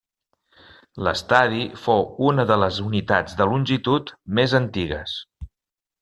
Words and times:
L’estadi 1.07 1.59
fou 1.81 2.01
una 2.29 2.45
de 2.51 2.57
les 2.61 2.79
unitats 2.85 3.37
de 3.41 3.47
longitud 3.51 4.13
més 4.39 4.55
antigues. 4.61 5.13